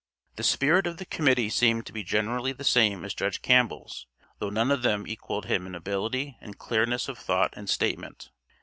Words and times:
The 0.37 0.41
spirit 0.43 0.87
of 0.87 0.97
the 0.97 1.05
committee 1.05 1.49
seemed 1.51 1.85
to 1.85 1.93
be 1.93 2.03
generally 2.03 2.53
the 2.53 2.63
same 2.63 3.05
as 3.05 3.13
Judge 3.13 3.43
Campbell's, 3.43 4.07
though 4.39 4.49
none 4.49 4.71
of 4.71 4.81
them 4.81 5.05
equalled 5.05 5.45
him 5.45 5.67
in 5.67 5.75
ability 5.75 6.37
and 6.41 6.57
clearness 6.57 7.07
of 7.07 7.19
thought 7.19 7.53
and 7.55 7.69
statement. 7.69 8.31